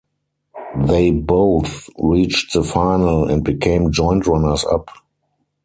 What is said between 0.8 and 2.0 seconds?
They both